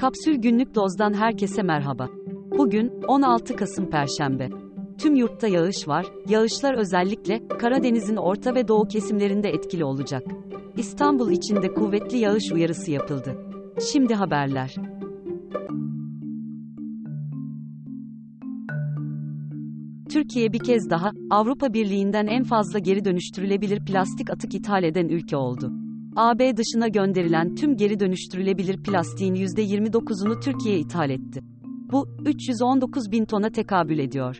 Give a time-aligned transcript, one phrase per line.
[0.00, 2.08] Kapsül Günlük Doz'dan herkese merhaba.
[2.58, 4.48] Bugün 16 Kasım Perşembe.
[4.98, 6.06] Tüm yurtta yağış var.
[6.28, 10.22] Yağışlar özellikle Karadeniz'in orta ve doğu kesimlerinde etkili olacak.
[10.76, 13.36] İstanbul için de kuvvetli yağış uyarısı yapıldı.
[13.92, 14.74] Şimdi haberler.
[20.12, 25.36] Türkiye bir kez daha Avrupa Birliği'nden en fazla geri dönüştürülebilir plastik atık ithal eden ülke
[25.36, 25.72] oldu.
[26.20, 31.40] AB dışına gönderilen tüm geri dönüştürülebilir plastiğin %29'unu Türkiye ithal etti.
[31.92, 34.38] Bu, 319 bin tona tekabül ediyor.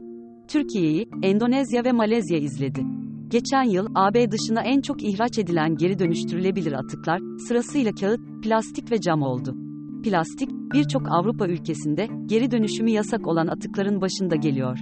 [0.48, 2.80] Türkiye'yi, Endonezya ve Malezya izledi.
[3.28, 9.00] Geçen yıl, AB dışına en çok ihraç edilen geri dönüştürülebilir atıklar, sırasıyla kağıt, plastik ve
[9.00, 9.56] cam oldu.
[10.04, 14.78] Plastik, birçok Avrupa ülkesinde, geri dönüşümü yasak olan atıkların başında geliyor.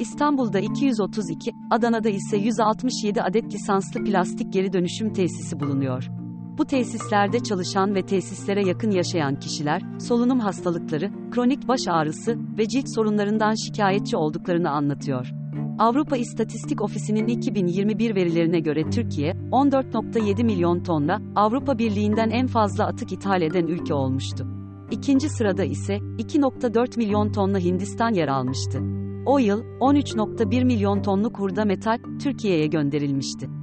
[0.00, 6.21] İstanbul'da 232, Adana'da ise 167 adet lisanslı plastik geri dönüşüm tesisi bulunuyor.
[6.58, 12.94] Bu tesislerde çalışan ve tesislere yakın yaşayan kişiler, solunum hastalıkları, kronik baş ağrısı ve cilt
[12.94, 15.32] sorunlarından şikayetçi olduklarını anlatıyor.
[15.78, 23.12] Avrupa İstatistik Ofisi'nin 2021 verilerine göre Türkiye, 14.7 milyon tonla Avrupa Birliği'nden en fazla atık
[23.12, 24.46] ithal eden ülke olmuştu.
[24.90, 28.80] İkinci sırada ise 2.4 milyon tonla Hindistan yer almıştı.
[29.26, 33.61] O yıl 13.1 milyon tonluk hurda metal Türkiye'ye gönderilmişti.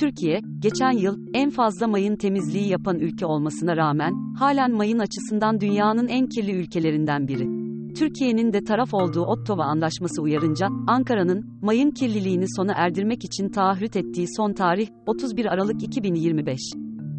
[0.00, 6.08] Türkiye, geçen yıl en fazla mayın temizliği yapan ülke olmasına rağmen halen mayın açısından dünyanın
[6.08, 7.66] en kirli ülkelerinden biri.
[7.94, 14.26] Türkiye'nin de taraf olduğu Ottawa Anlaşması uyarınca Ankara'nın mayın kirliliğini sona erdirmek için taahhüt ettiği
[14.36, 16.58] son tarih 31 Aralık 2025.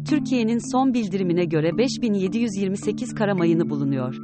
[0.08, 4.14] Türkiye'nin son bildirimine göre 5728 kara mayını bulunuyor.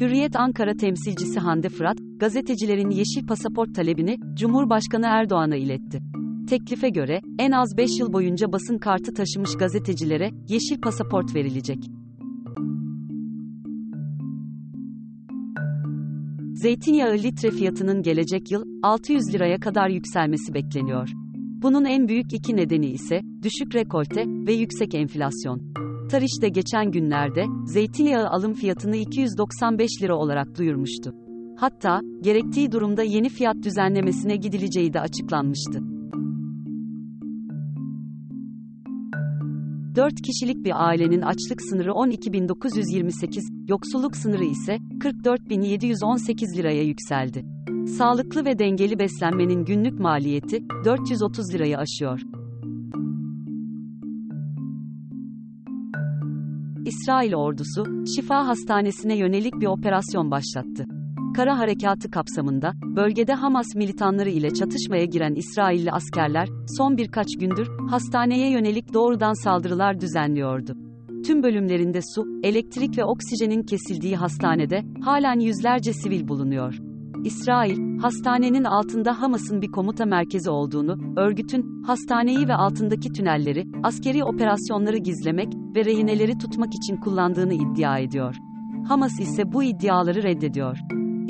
[0.00, 6.00] Hürriyet Ankara temsilcisi Hande Fırat, gazetecilerin yeşil pasaport talebini Cumhurbaşkanı Erdoğan'a iletti.
[6.48, 11.78] Teklife göre en az 5 yıl boyunca basın kartı taşımış gazetecilere yeşil pasaport verilecek.
[16.54, 21.08] Zeytinyağı litre fiyatının gelecek yıl 600 liraya kadar yükselmesi bekleniyor.
[21.62, 25.74] Bunun en büyük iki nedeni ise düşük rekolte ve yüksek enflasyon.
[26.10, 31.23] Tariş'te geçen günlerde zeytinyağı alım fiyatını 295 lira olarak duyurmuştu.
[31.56, 35.80] Hatta gerektiği durumda yeni fiyat düzenlemesine gidileceği de açıklanmıştı.
[39.94, 47.44] 4 kişilik bir ailenin açlık sınırı 12.928, yoksulluk sınırı ise 44.718 liraya yükseldi.
[47.98, 52.20] Sağlıklı ve dengeli beslenmenin günlük maliyeti 430 lirayı aşıyor.
[56.86, 60.86] İsrail ordusu, Şifa Hastanesi'ne yönelik bir operasyon başlattı.
[61.36, 68.50] Kara harekatı kapsamında, bölgede Hamas militanları ile çatışmaya giren İsrailli askerler, son birkaç gündür, hastaneye
[68.50, 70.76] yönelik doğrudan saldırılar düzenliyordu.
[71.26, 76.78] Tüm bölümlerinde su, elektrik ve oksijenin kesildiği hastanede, halen yüzlerce sivil bulunuyor.
[77.24, 84.98] İsrail, hastanenin altında Hamas'ın bir komuta merkezi olduğunu, örgütün, hastaneyi ve altındaki tünelleri, askeri operasyonları
[84.98, 88.36] gizlemek ve rehineleri tutmak için kullandığını iddia ediyor.
[88.88, 90.78] Hamas ise bu iddiaları reddediyor.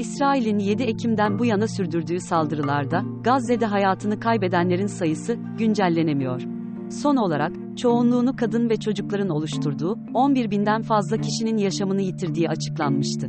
[0.04, 6.42] İsrail'in 7 Ekim'den bu yana sürdürdüğü saldırılarda, Gazze'de hayatını kaybedenlerin sayısı, güncellenemiyor.
[6.90, 13.26] Son olarak, çoğunluğunu kadın ve çocukların oluşturduğu, 11 binden fazla kişinin yaşamını yitirdiği açıklanmıştı.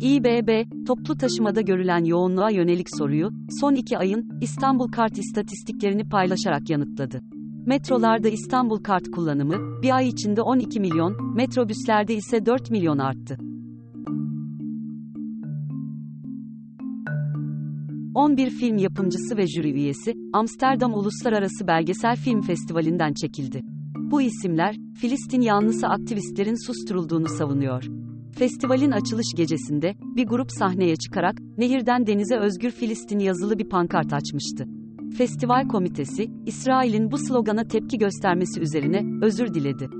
[0.00, 3.30] İBB, toplu taşımada görülen yoğunluğa yönelik soruyu,
[3.60, 7.20] son iki ayın İstanbul Kart istatistiklerini paylaşarak yanıtladı.
[7.66, 13.38] Metrolarda İstanbul Kart kullanımı, bir ay içinde 12 milyon, metrobüslerde ise 4 milyon arttı.
[18.14, 23.60] 11 film yapımcısı ve jüri üyesi, Amsterdam Uluslararası Belgesel Film Festivali'nden çekildi.
[23.96, 27.84] Bu isimler, Filistin yanlısı aktivistlerin susturulduğunu savunuyor.
[28.38, 34.73] Festivalin açılış gecesinde, bir grup sahneye çıkarak, nehirden denize özgür Filistin yazılı bir pankart açmıştı.
[35.18, 39.90] Festival komitesi, İsrail'in bu slogana tepki göstermesi üzerine, özür diledi.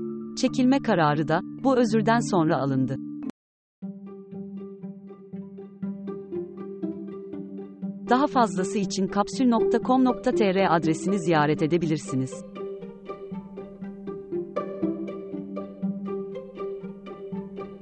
[0.41, 2.95] Çekilme kararı da, bu özürden sonra alındı.
[8.09, 12.43] Daha fazlası için kapsül.com.tr adresini ziyaret edebilirsiniz.